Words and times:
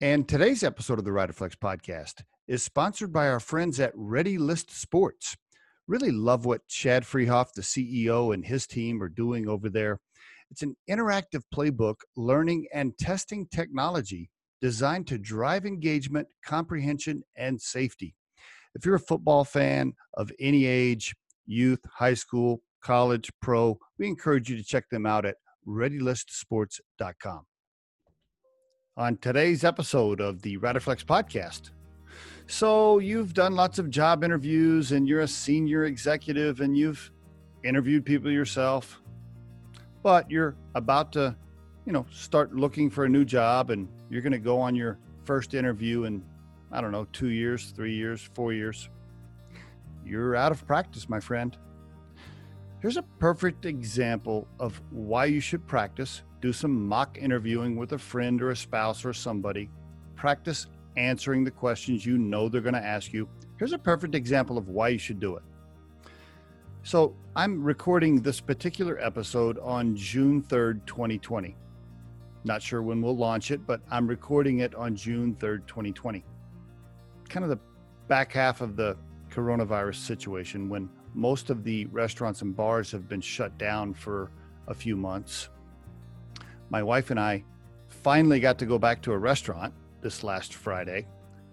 And 0.00 0.28
today's 0.28 0.62
episode 0.62 1.00
of 1.00 1.04
the 1.04 1.10
Riderflex 1.10 1.56
podcast 1.56 2.22
is 2.46 2.62
sponsored 2.62 3.12
by 3.12 3.26
our 3.28 3.40
friends 3.40 3.80
at 3.80 3.90
Ready 3.96 4.38
List 4.38 4.70
Sports. 4.70 5.36
Really 5.88 6.12
love 6.12 6.44
what 6.44 6.68
Chad 6.68 7.02
Freehoff, 7.02 7.52
the 7.52 7.62
CEO, 7.62 8.32
and 8.32 8.46
his 8.46 8.68
team 8.68 9.02
are 9.02 9.08
doing 9.08 9.48
over 9.48 9.68
there. 9.68 9.98
It's 10.52 10.62
an 10.62 10.76
interactive 10.88 11.42
playbook 11.52 11.96
learning 12.16 12.68
and 12.72 12.96
testing 12.96 13.48
technology 13.48 14.30
designed 14.60 15.08
to 15.08 15.18
drive 15.18 15.66
engagement, 15.66 16.28
comprehension, 16.44 17.24
and 17.36 17.60
safety. 17.60 18.14
If 18.76 18.86
you're 18.86 18.94
a 18.94 19.00
football 19.00 19.42
fan 19.42 19.94
of 20.14 20.30
any 20.38 20.66
age, 20.66 21.12
youth, 21.44 21.80
high 21.92 22.14
school, 22.14 22.62
college, 22.82 23.32
pro, 23.42 23.76
we 23.98 24.06
encourage 24.06 24.48
you 24.48 24.56
to 24.58 24.62
check 24.62 24.88
them 24.90 25.06
out 25.06 25.24
at 25.24 25.38
readylistsports.com. 25.66 27.46
On 28.98 29.16
today's 29.18 29.62
episode 29.62 30.20
of 30.20 30.42
the 30.42 30.58
Riderflex 30.58 31.04
podcast, 31.04 31.70
so 32.48 32.98
you've 32.98 33.32
done 33.32 33.54
lots 33.54 33.78
of 33.78 33.90
job 33.90 34.24
interviews 34.24 34.90
and 34.90 35.08
you're 35.08 35.20
a 35.20 35.28
senior 35.28 35.84
executive 35.84 36.60
and 36.60 36.76
you've 36.76 37.12
interviewed 37.62 38.04
people 38.04 38.28
yourself, 38.28 39.00
but 40.02 40.28
you're 40.28 40.56
about 40.74 41.12
to, 41.12 41.36
you 41.86 41.92
know, 41.92 42.06
start 42.10 42.56
looking 42.56 42.90
for 42.90 43.04
a 43.04 43.08
new 43.08 43.24
job 43.24 43.70
and 43.70 43.88
you're 44.10 44.20
going 44.20 44.32
to 44.32 44.38
go 44.40 44.60
on 44.60 44.74
your 44.74 44.98
first 45.22 45.54
interview 45.54 46.02
in, 46.02 46.20
I 46.72 46.80
don't 46.80 46.90
know, 46.90 47.06
two 47.12 47.28
years, 47.28 47.70
three 47.76 47.94
years, 47.94 48.28
four 48.34 48.52
years. 48.52 48.88
You're 50.04 50.34
out 50.34 50.50
of 50.50 50.66
practice, 50.66 51.08
my 51.08 51.20
friend. 51.20 51.56
Here's 52.80 52.96
a 52.96 53.02
perfect 53.02 53.66
example 53.66 54.46
of 54.60 54.80
why 54.90 55.24
you 55.24 55.40
should 55.40 55.66
practice. 55.66 56.22
Do 56.40 56.52
some 56.52 56.86
mock 56.86 57.18
interviewing 57.18 57.74
with 57.74 57.92
a 57.92 57.98
friend 57.98 58.40
or 58.40 58.50
a 58.50 58.56
spouse 58.56 59.04
or 59.04 59.12
somebody. 59.12 59.68
Practice 60.14 60.68
answering 60.96 61.42
the 61.42 61.50
questions 61.50 62.06
you 62.06 62.18
know 62.18 62.48
they're 62.48 62.60
going 62.60 62.74
to 62.74 62.84
ask 62.84 63.12
you. 63.12 63.28
Here's 63.58 63.72
a 63.72 63.78
perfect 63.78 64.14
example 64.14 64.56
of 64.56 64.68
why 64.68 64.88
you 64.88 64.98
should 64.98 65.18
do 65.18 65.34
it. 65.34 65.42
So, 66.84 67.16
I'm 67.34 67.64
recording 67.64 68.22
this 68.22 68.40
particular 68.40 68.98
episode 69.00 69.58
on 69.58 69.96
June 69.96 70.40
3rd, 70.40 70.86
2020. 70.86 71.56
Not 72.44 72.62
sure 72.62 72.82
when 72.82 73.02
we'll 73.02 73.16
launch 73.16 73.50
it, 73.50 73.66
but 73.66 73.80
I'm 73.90 74.06
recording 74.06 74.60
it 74.60 74.76
on 74.76 74.94
June 74.94 75.34
3rd, 75.34 75.66
2020. 75.66 76.24
Kind 77.28 77.44
of 77.44 77.50
the 77.50 77.58
back 78.06 78.32
half 78.32 78.60
of 78.60 78.76
the 78.76 78.96
coronavirus 79.30 79.96
situation 79.96 80.68
when 80.68 80.88
most 81.18 81.50
of 81.50 81.64
the 81.64 81.84
restaurants 81.86 82.42
and 82.42 82.54
bars 82.54 82.92
have 82.92 83.08
been 83.08 83.20
shut 83.20 83.58
down 83.58 83.92
for 83.92 84.30
a 84.68 84.74
few 84.74 84.96
months. 84.96 85.48
My 86.70 86.80
wife 86.80 87.10
and 87.10 87.18
I 87.18 87.42
finally 87.88 88.38
got 88.38 88.56
to 88.60 88.66
go 88.66 88.78
back 88.78 89.02
to 89.02 89.12
a 89.12 89.18
restaurant 89.18 89.74
this 90.00 90.22
last 90.22 90.54
Friday. 90.54 91.08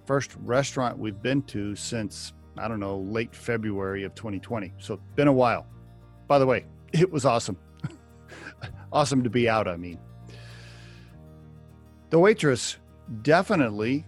First 0.06 0.36
restaurant 0.44 1.00
we've 1.00 1.20
been 1.20 1.42
to 1.44 1.76
since, 1.76 2.34
I 2.60 2.68
don't 2.68 2.80
know, 2.80 3.00
late 3.00 3.36
February 3.36 4.04
of 4.04 4.14
2020. 4.14 4.72
So, 4.78 5.00
been 5.16 5.28
a 5.28 5.34
while. 5.34 5.66
By 6.28 6.38
the 6.38 6.46
way, 6.46 6.68
it 6.94 7.12
was 7.12 7.26
awesome. 7.26 7.58
awesome 8.92 9.24
to 9.24 9.32
be 9.32 9.50
out, 9.50 9.68
I 9.68 9.78
mean. 9.78 9.98
The 12.12 12.20
waitress 12.20 12.78
definitely 13.24 14.06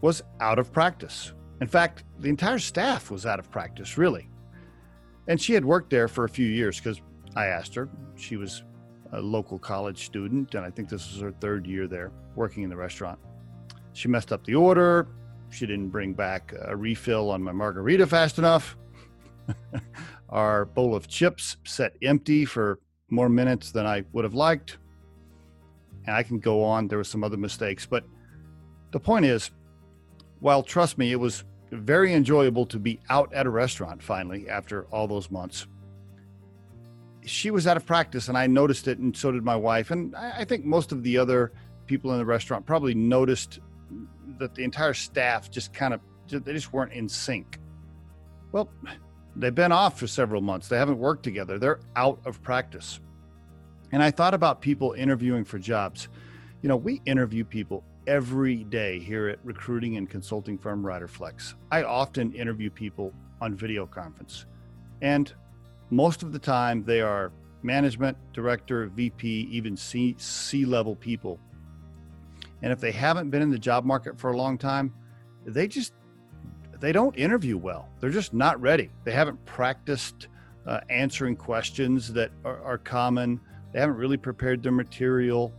was 0.00 0.22
out 0.40 0.58
of 0.58 0.72
practice. 0.72 1.34
In 1.60 1.66
fact, 1.66 2.04
the 2.18 2.30
entire 2.30 2.58
staff 2.58 3.10
was 3.10 3.26
out 3.26 3.38
of 3.38 3.50
practice, 3.50 3.98
really. 3.98 4.30
And 5.28 5.40
she 5.40 5.52
had 5.54 5.64
worked 5.64 5.90
there 5.90 6.08
for 6.08 6.24
a 6.24 6.28
few 6.28 6.46
years 6.46 6.78
because 6.78 7.00
I 7.34 7.46
asked 7.46 7.74
her. 7.74 7.88
She 8.16 8.36
was 8.36 8.62
a 9.12 9.20
local 9.20 9.58
college 9.58 10.04
student, 10.04 10.54
and 10.54 10.64
I 10.64 10.70
think 10.70 10.88
this 10.88 11.12
was 11.12 11.20
her 11.20 11.32
third 11.32 11.66
year 11.66 11.86
there 11.86 12.12
working 12.34 12.62
in 12.62 12.70
the 12.70 12.76
restaurant. 12.76 13.18
She 13.92 14.08
messed 14.08 14.32
up 14.32 14.44
the 14.44 14.54
order. 14.54 15.08
She 15.50 15.66
didn't 15.66 15.88
bring 15.88 16.12
back 16.12 16.54
a 16.60 16.76
refill 16.76 17.30
on 17.30 17.42
my 17.42 17.52
margarita 17.52 18.06
fast 18.06 18.38
enough. 18.38 18.76
Our 20.28 20.64
bowl 20.66 20.94
of 20.94 21.08
chips 21.08 21.56
set 21.64 21.96
empty 22.02 22.44
for 22.44 22.80
more 23.10 23.28
minutes 23.28 23.70
than 23.70 23.86
I 23.86 24.04
would 24.12 24.24
have 24.24 24.34
liked. 24.34 24.78
And 26.06 26.14
I 26.14 26.22
can 26.22 26.38
go 26.38 26.62
on. 26.62 26.88
There 26.88 26.98
were 26.98 27.04
some 27.04 27.24
other 27.24 27.36
mistakes. 27.36 27.86
But 27.86 28.04
the 28.90 29.00
point 29.00 29.24
is, 29.24 29.50
while 30.40 30.62
trust 30.62 30.98
me, 30.98 31.12
it 31.12 31.20
was 31.20 31.44
very 31.70 32.14
enjoyable 32.14 32.66
to 32.66 32.78
be 32.78 33.00
out 33.10 33.32
at 33.32 33.46
a 33.46 33.50
restaurant 33.50 34.02
finally 34.02 34.48
after 34.48 34.84
all 34.86 35.08
those 35.08 35.30
months. 35.30 35.66
She 37.24 37.50
was 37.50 37.66
out 37.66 37.76
of 37.76 37.84
practice 37.84 38.28
and 38.28 38.38
I 38.38 38.46
noticed 38.46 38.86
it, 38.86 38.98
and 38.98 39.16
so 39.16 39.32
did 39.32 39.44
my 39.44 39.56
wife. 39.56 39.90
And 39.90 40.14
I 40.14 40.44
think 40.44 40.64
most 40.64 40.92
of 40.92 41.02
the 41.02 41.18
other 41.18 41.52
people 41.86 42.12
in 42.12 42.18
the 42.18 42.24
restaurant 42.24 42.66
probably 42.66 42.94
noticed 42.94 43.60
that 44.38 44.54
the 44.54 44.64
entire 44.64 44.94
staff 44.94 45.50
just 45.50 45.72
kind 45.72 45.94
of 45.94 46.00
they 46.28 46.52
just 46.52 46.72
weren't 46.72 46.92
in 46.92 47.08
sync. 47.08 47.58
Well, 48.52 48.68
they've 49.36 49.54
been 49.54 49.72
off 49.72 49.98
for 49.98 50.06
several 50.06 50.40
months. 50.40 50.68
They 50.68 50.76
haven't 50.76 50.98
worked 50.98 51.22
together. 51.22 51.58
They're 51.58 51.80
out 51.94 52.20
of 52.24 52.42
practice. 52.42 53.00
And 53.92 54.02
I 54.02 54.10
thought 54.10 54.34
about 54.34 54.60
people 54.60 54.92
interviewing 54.92 55.44
for 55.44 55.58
jobs. 55.58 56.08
You 56.62 56.68
know, 56.68 56.76
we 56.76 57.00
interview 57.06 57.44
people 57.44 57.84
every 58.06 58.64
day 58.64 58.98
here 58.98 59.28
at 59.28 59.38
recruiting 59.44 59.96
and 59.96 60.08
consulting 60.08 60.56
firm 60.56 60.82
Riderflex. 60.82 61.54
I 61.70 61.82
often 61.82 62.32
interview 62.32 62.70
people 62.70 63.12
on 63.40 63.54
video 63.54 63.86
conference. 63.86 64.46
And 65.02 65.32
most 65.90 66.22
of 66.22 66.32
the 66.32 66.38
time 66.38 66.84
they 66.84 67.00
are 67.00 67.32
management, 67.62 68.16
director, 68.32 68.86
VP, 68.86 69.48
even 69.50 69.76
C, 69.76 70.14
C 70.18 70.64
level 70.64 70.94
people. 70.94 71.38
And 72.62 72.72
if 72.72 72.80
they 72.80 72.92
haven't 72.92 73.30
been 73.30 73.42
in 73.42 73.50
the 73.50 73.58
job 73.58 73.84
market 73.84 74.18
for 74.18 74.32
a 74.32 74.36
long 74.36 74.56
time, 74.56 74.94
they 75.44 75.68
just 75.68 75.92
they 76.80 76.92
don't 76.92 77.16
interview 77.16 77.56
well. 77.56 77.88
They're 78.00 78.10
just 78.10 78.34
not 78.34 78.60
ready. 78.60 78.90
They 79.04 79.12
haven't 79.12 79.42
practiced 79.46 80.28
uh, 80.66 80.80
answering 80.90 81.36
questions 81.36 82.12
that 82.12 82.30
are, 82.44 82.62
are 82.62 82.78
common. 82.78 83.40
They 83.72 83.80
haven't 83.80 83.96
really 83.96 84.16
prepared 84.16 84.62
their 84.62 84.72
material 84.72 85.52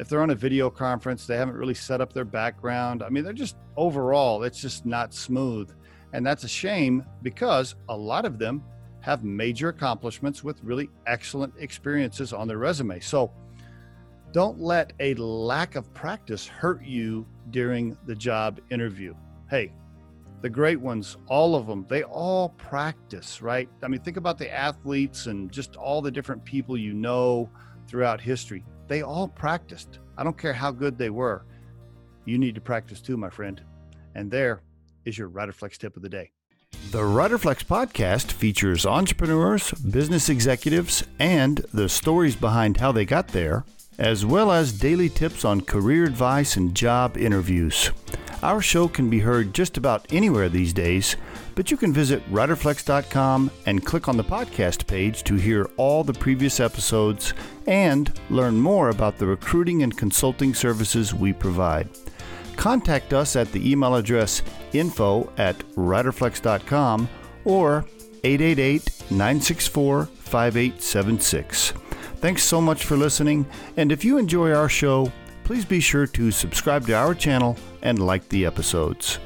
if 0.00 0.08
they're 0.08 0.22
on 0.22 0.30
a 0.30 0.34
video 0.34 0.70
conference, 0.70 1.26
they 1.26 1.36
haven't 1.36 1.56
really 1.56 1.74
set 1.74 2.00
up 2.00 2.10
their 2.12 2.24
background. 2.24 3.02
I 3.02 3.10
mean, 3.10 3.22
they're 3.22 3.34
just 3.34 3.56
overall, 3.76 4.42
it's 4.44 4.60
just 4.60 4.86
not 4.86 5.12
smooth. 5.12 5.70
And 6.14 6.26
that's 6.26 6.42
a 6.42 6.48
shame 6.48 7.04
because 7.22 7.74
a 7.90 7.96
lot 7.96 8.24
of 8.24 8.38
them 8.38 8.62
have 9.00 9.24
major 9.24 9.68
accomplishments 9.68 10.42
with 10.42 10.58
really 10.64 10.88
excellent 11.06 11.52
experiences 11.58 12.32
on 12.32 12.48
their 12.48 12.56
resume. 12.56 12.98
So 13.00 13.30
don't 14.32 14.58
let 14.58 14.94
a 15.00 15.14
lack 15.14 15.76
of 15.76 15.92
practice 15.92 16.46
hurt 16.46 16.82
you 16.82 17.26
during 17.50 17.96
the 18.06 18.14
job 18.14 18.58
interview. 18.70 19.14
Hey, 19.50 19.70
the 20.40 20.48
great 20.48 20.80
ones, 20.80 21.18
all 21.26 21.54
of 21.54 21.66
them, 21.66 21.84
they 21.90 22.04
all 22.04 22.50
practice, 22.50 23.42
right? 23.42 23.68
I 23.82 23.88
mean, 23.88 24.00
think 24.00 24.16
about 24.16 24.38
the 24.38 24.50
athletes 24.50 25.26
and 25.26 25.52
just 25.52 25.76
all 25.76 26.00
the 26.00 26.10
different 26.10 26.42
people 26.42 26.78
you 26.78 26.94
know 26.94 27.50
throughout 27.86 28.18
history 28.18 28.64
they 28.90 29.02
all 29.02 29.28
practiced. 29.28 30.00
I 30.18 30.24
don't 30.24 30.36
care 30.36 30.52
how 30.52 30.72
good 30.72 30.98
they 30.98 31.10
were. 31.10 31.46
You 32.24 32.38
need 32.38 32.56
to 32.56 32.60
practice 32.60 33.00
too, 33.00 33.16
my 33.16 33.30
friend. 33.30 33.62
And 34.16 34.28
there 34.28 34.62
is 35.04 35.16
your 35.16 35.30
Riderflex 35.30 35.78
tip 35.78 35.96
of 35.96 36.02
the 36.02 36.08
day. 36.08 36.32
The 36.90 36.98
Riderflex 36.98 37.64
podcast 37.64 38.32
features 38.32 38.84
entrepreneurs, 38.84 39.70
business 39.70 40.28
executives, 40.28 41.04
and 41.20 41.58
the 41.72 41.88
stories 41.88 42.34
behind 42.34 42.78
how 42.78 42.90
they 42.90 43.04
got 43.04 43.28
there, 43.28 43.64
as 43.96 44.26
well 44.26 44.50
as 44.50 44.72
daily 44.72 45.08
tips 45.08 45.44
on 45.44 45.60
career 45.60 46.04
advice 46.04 46.56
and 46.56 46.74
job 46.74 47.16
interviews. 47.16 47.92
Our 48.42 48.62
show 48.62 48.88
can 48.88 49.10
be 49.10 49.18
heard 49.18 49.52
just 49.52 49.76
about 49.76 50.06
anywhere 50.10 50.48
these 50.48 50.72
days, 50.72 51.16
but 51.54 51.70
you 51.70 51.76
can 51.76 51.92
visit 51.92 52.26
riderflex.com 52.32 53.50
and 53.66 53.84
click 53.84 54.08
on 54.08 54.16
the 54.16 54.24
podcast 54.24 54.86
page 54.86 55.24
to 55.24 55.34
hear 55.34 55.68
all 55.76 56.04
the 56.04 56.14
previous 56.14 56.58
episodes 56.58 57.34
and 57.66 58.18
learn 58.30 58.58
more 58.58 58.88
about 58.88 59.18
the 59.18 59.26
recruiting 59.26 59.82
and 59.82 59.96
consulting 59.96 60.54
services 60.54 61.12
we 61.12 61.34
provide. 61.34 61.90
Contact 62.56 63.12
us 63.12 63.36
at 63.36 63.52
the 63.52 63.70
email 63.70 63.94
address 63.94 64.42
info 64.72 65.30
at 65.36 65.58
riderflex.com 65.76 67.08
or 67.44 67.84
888 68.24 69.10
964 69.10 70.06
5876. 70.06 71.72
Thanks 72.16 72.42
so 72.42 72.60
much 72.60 72.84
for 72.84 72.96
listening, 72.96 73.46
and 73.76 73.92
if 73.92 74.04
you 74.04 74.18
enjoy 74.18 74.52
our 74.52 74.68
show, 74.68 75.10
please 75.44 75.64
be 75.64 75.80
sure 75.80 76.06
to 76.06 76.30
subscribe 76.30 76.86
to 76.86 76.94
our 76.94 77.14
channel 77.14 77.56
and 77.82 77.98
like 77.98 78.28
the 78.28 78.46
episodes. 78.46 79.18